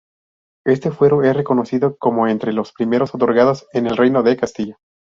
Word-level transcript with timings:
Este 0.65 0.89
fuero 0.89 1.21
es 1.23 1.37
reconocido 1.37 1.95
como 1.99 2.27
entre 2.27 2.53
los 2.53 2.71
primeros 2.73 3.13
otorgados 3.13 3.67
en 3.71 3.85
el 3.85 3.97
reino 3.97 4.23
de 4.23 4.35
Castilla. 4.35 4.79